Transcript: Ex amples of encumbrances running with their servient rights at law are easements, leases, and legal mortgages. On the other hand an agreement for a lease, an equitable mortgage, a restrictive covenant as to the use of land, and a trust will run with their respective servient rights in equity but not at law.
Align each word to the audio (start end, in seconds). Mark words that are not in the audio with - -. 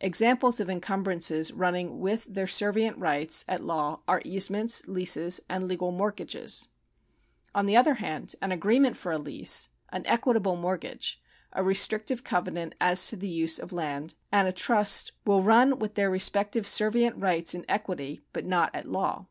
Ex 0.00 0.20
amples 0.20 0.60
of 0.60 0.70
encumbrances 0.70 1.50
running 1.50 1.98
with 1.98 2.24
their 2.32 2.46
servient 2.46 3.00
rights 3.00 3.44
at 3.48 3.60
law 3.64 3.98
are 4.06 4.22
easements, 4.24 4.86
leases, 4.86 5.40
and 5.48 5.66
legal 5.66 5.90
mortgages. 5.90 6.68
On 7.52 7.66
the 7.66 7.76
other 7.76 7.94
hand 7.94 8.36
an 8.40 8.52
agreement 8.52 8.96
for 8.96 9.10
a 9.10 9.18
lease, 9.18 9.70
an 9.88 10.06
equitable 10.06 10.54
mortgage, 10.54 11.20
a 11.52 11.64
restrictive 11.64 12.22
covenant 12.22 12.76
as 12.80 13.08
to 13.08 13.16
the 13.16 13.26
use 13.26 13.58
of 13.58 13.72
land, 13.72 14.14
and 14.30 14.46
a 14.46 14.52
trust 14.52 15.10
will 15.26 15.42
run 15.42 15.80
with 15.80 15.96
their 15.96 16.10
respective 16.10 16.64
servient 16.64 17.20
rights 17.20 17.52
in 17.52 17.64
equity 17.68 18.20
but 18.32 18.44
not 18.46 18.72
at 18.72 18.86
law. 18.86 19.26